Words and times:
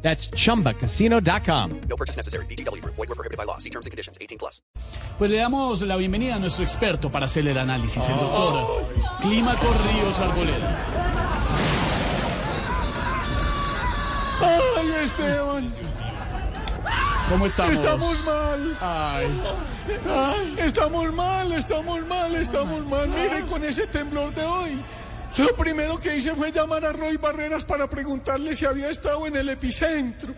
That's 0.00 0.30
chumbacasino.com. 0.30 1.80
No 1.88 1.96
purchase 1.96 2.16
necessary. 2.16 2.46
BGW. 2.46 2.82
Void 2.84 3.08
were 3.08 3.14
prohibited 3.14 3.36
by 3.36 3.44
law. 3.44 3.58
See 3.58 3.70
terms 3.70 3.86
and 3.86 3.90
conditions. 3.90 4.16
18 4.20 4.38
plus. 4.38 4.62
Pues 5.18 5.30
le 5.30 5.36
damos 5.38 5.82
la 5.82 5.96
bienvenida 5.96 6.36
a 6.36 6.38
nuestro 6.38 6.64
experto 6.64 7.10
para 7.10 7.26
hacer 7.26 7.46
el 7.48 7.58
análisis, 7.58 8.08
el 8.08 8.16
doctor 8.16 8.86
Clímaco 9.20 9.66
Ríos 9.66 10.18
Arboleda. 10.20 10.76
¡Ay, 14.40 15.04
Esteban! 15.04 15.74
¿Cómo 17.28 17.46
estamos? 17.46 17.74
Estamos 17.74 18.24
mal. 18.24 18.78
Ay, 18.80 19.40
Ay, 20.08 20.56
estamos 20.58 21.12
mal, 21.12 21.52
estamos 21.52 22.06
mal, 22.06 22.34
estamos 22.36 22.86
mal. 22.86 23.08
Mire, 23.08 23.42
con 23.42 23.64
ese 23.64 23.86
temblor 23.86 24.32
de 24.34 24.44
hoy. 24.44 24.78
Lo 25.38 25.54
primero 25.54 26.00
que 26.00 26.16
hice 26.16 26.34
fue 26.34 26.50
llamar 26.50 26.84
a 26.84 26.92
Roy 26.92 27.16
Barreras 27.16 27.64
para 27.64 27.88
preguntarle 27.88 28.54
si 28.54 28.66
había 28.66 28.90
estado 28.90 29.26
en 29.26 29.36
el 29.36 29.48
epicentro. 29.48 30.34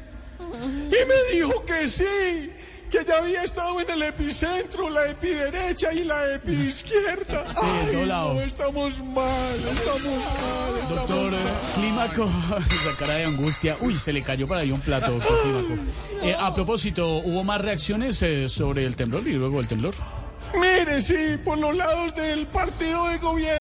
Y 0.52 1.06
me 1.06 1.36
dijo 1.36 1.64
que 1.64 1.88
sí, 1.88 2.50
que 2.90 3.04
ya 3.06 3.18
había 3.18 3.44
estado 3.44 3.80
en 3.80 3.88
el 3.88 4.02
epicentro, 4.02 4.90
la 4.90 5.08
epiderecha 5.08 5.92
y 5.94 6.04
la 6.04 6.34
epiizquierda. 6.34 7.46
Ay, 7.62 8.06
no, 8.06 8.40
estamos 8.42 9.02
mal, 9.02 9.54
estamos 9.72 10.02
mal. 10.02 10.78
estamos 10.82 11.08
doctor 11.08 11.34
eh, 11.34 11.44
mal. 11.44 11.74
Clímaco, 11.74 12.24
esa 12.58 12.96
cara 12.98 13.14
de 13.14 13.24
angustia. 13.24 13.76
Uy, 13.80 13.96
se 13.96 14.12
le 14.12 14.22
cayó 14.22 14.46
por 14.46 14.58
ahí 14.58 14.70
un 14.70 14.80
plato, 14.80 15.12
doctor 15.12 15.42
Clímaco. 15.42 15.82
Eh, 16.22 16.36
a 16.38 16.52
propósito, 16.52 17.18
¿hubo 17.18 17.42
más 17.42 17.60
reacciones 17.62 18.20
eh, 18.22 18.50
sobre 18.50 18.84
el 18.84 18.96
temblor 18.96 19.26
y 19.26 19.32
luego 19.32 19.60
el 19.60 19.68
temblor? 19.68 19.94
Mire, 20.54 21.00
sí, 21.00 21.38
por 21.42 21.56
los 21.56 21.74
lados 21.74 22.14
del 22.14 22.46
partido 22.48 23.08
de 23.08 23.18
gobierno. 23.18 23.60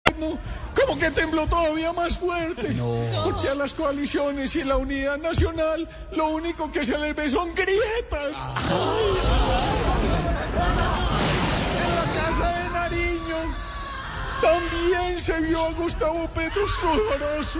Como 0.15 0.99
que 0.99 1.11
tembló 1.11 1.47
todavía 1.47 1.93
más 1.93 2.17
fuerte. 2.17 2.75
Porque 3.23 3.49
a 3.49 3.55
las 3.55 3.73
coaliciones 3.73 4.55
y 4.55 4.63
la 4.63 4.77
unidad 4.77 5.17
nacional 5.17 5.87
lo 6.11 6.29
único 6.29 6.71
que 6.71 6.85
se 6.85 6.97
les 6.97 7.15
ve 7.15 7.29
son 7.29 7.53
grietas. 7.53 8.35
Ay. 8.35 9.11
En 11.83 11.95
la 11.95 12.21
casa 12.21 12.59
de 12.59 12.69
Nariño 12.69 13.37
también 14.41 15.21
se 15.21 15.39
vio 15.41 15.65
a 15.65 15.71
Gustavo 15.73 16.27
Petro 16.33 16.67
sudoroso, 16.67 17.59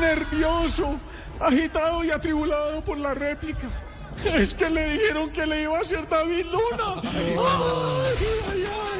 nervioso, 0.00 0.98
agitado 1.40 2.04
y 2.04 2.10
atribulado 2.10 2.82
por 2.84 2.98
la 2.98 3.14
réplica. 3.14 3.68
Es 4.24 4.54
que 4.54 4.70
le 4.70 4.90
dijeron 4.90 5.30
que 5.30 5.44
le 5.44 5.62
iba 5.62 5.76
a 5.76 5.80
hacer 5.80 6.08
David 6.08 6.46
Luna. 6.46 7.02
Ay, 7.02 7.36
ay, 8.52 8.64
ay. 8.64 8.93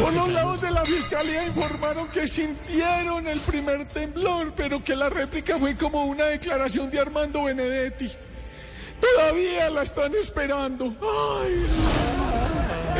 Por 0.00 0.12
los 0.14 0.28
lados 0.30 0.60
de 0.62 0.70
la 0.70 0.84
fiscalía 0.84 1.46
informaron 1.46 2.08
que 2.08 2.26
sintieron 2.26 3.26
el 3.26 3.38
primer 3.40 3.86
temblor, 3.88 4.52
pero 4.56 4.82
que 4.82 4.96
la 4.96 5.10
réplica 5.10 5.58
fue 5.58 5.76
como 5.76 6.06
una 6.06 6.24
declaración 6.24 6.90
de 6.90 7.00
Armando 7.00 7.44
Benedetti. 7.44 8.10
Todavía 9.00 9.70
la 9.70 9.82
están 9.82 10.14
esperando. 10.14 10.94
Ay, 11.00 11.66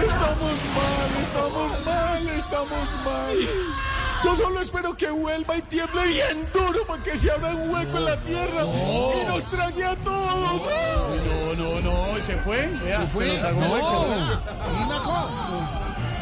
estamos 0.06 0.52
mal, 0.76 1.10
estamos 1.22 1.84
mal, 1.84 2.28
estamos 2.28 2.88
mal. 3.04 3.36
Yo 4.22 4.36
solo 4.36 4.60
espero 4.60 4.94
que 4.94 5.10
vuelva 5.10 5.56
y 5.56 5.62
tiemble 5.62 6.06
bien 6.06 6.48
duro 6.52 6.86
para 6.86 7.02
que 7.02 7.16
se 7.16 7.30
abra 7.30 7.54
un 7.54 7.70
hueco 7.70 7.96
en 7.96 8.04
la 8.04 8.20
tierra 8.20 8.64
y 8.64 9.26
nos 9.26 9.48
trague 9.48 9.84
a 9.84 9.96
todos. 9.96 10.62
No, 11.26 11.54
no, 11.54 11.80
no, 11.80 12.20
se 12.20 12.36
fue. 12.38 12.66
Vea, 12.82 13.10
se 13.10 13.26
lo 13.26 13.40
tragó 13.40 13.60